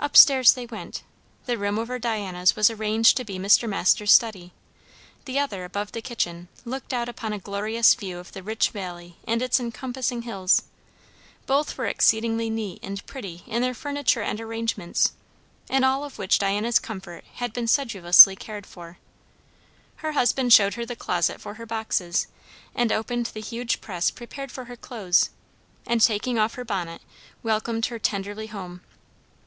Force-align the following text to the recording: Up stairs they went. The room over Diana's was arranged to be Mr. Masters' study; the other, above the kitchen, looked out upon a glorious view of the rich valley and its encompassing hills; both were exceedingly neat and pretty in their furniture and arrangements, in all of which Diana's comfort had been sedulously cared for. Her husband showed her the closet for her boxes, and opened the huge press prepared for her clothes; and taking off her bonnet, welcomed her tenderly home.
Up 0.00 0.16
stairs 0.16 0.54
they 0.54 0.64
went. 0.64 1.02
The 1.44 1.58
room 1.58 1.78
over 1.78 1.98
Diana's 1.98 2.56
was 2.56 2.70
arranged 2.70 3.18
to 3.18 3.22
be 3.24 3.38
Mr. 3.38 3.68
Masters' 3.68 4.10
study; 4.12 4.54
the 5.26 5.38
other, 5.38 5.62
above 5.66 5.92
the 5.92 6.00
kitchen, 6.00 6.48
looked 6.64 6.94
out 6.94 7.06
upon 7.06 7.34
a 7.34 7.38
glorious 7.38 7.94
view 7.94 8.16
of 8.18 8.32
the 8.32 8.42
rich 8.42 8.70
valley 8.70 9.18
and 9.26 9.42
its 9.42 9.60
encompassing 9.60 10.22
hills; 10.22 10.62
both 11.44 11.76
were 11.76 11.84
exceedingly 11.84 12.48
neat 12.48 12.80
and 12.82 13.04
pretty 13.04 13.42
in 13.46 13.60
their 13.60 13.74
furniture 13.74 14.22
and 14.22 14.40
arrangements, 14.40 15.12
in 15.68 15.84
all 15.84 16.02
of 16.02 16.16
which 16.18 16.38
Diana's 16.38 16.78
comfort 16.78 17.26
had 17.34 17.52
been 17.52 17.66
sedulously 17.66 18.34
cared 18.36 18.64
for. 18.64 18.96
Her 19.96 20.12
husband 20.12 20.50
showed 20.54 20.76
her 20.76 20.86
the 20.86 20.96
closet 20.96 21.42
for 21.42 21.56
her 21.56 21.66
boxes, 21.66 22.26
and 22.74 22.90
opened 22.90 23.26
the 23.26 23.42
huge 23.42 23.82
press 23.82 24.10
prepared 24.10 24.50
for 24.50 24.64
her 24.64 24.76
clothes; 24.76 25.28
and 25.86 26.00
taking 26.00 26.38
off 26.38 26.54
her 26.54 26.64
bonnet, 26.64 27.02
welcomed 27.42 27.84
her 27.92 27.98
tenderly 27.98 28.46
home. 28.46 28.80